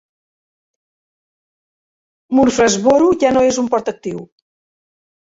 [2.39, 4.29] Murfreesboro ja no és un port actiu.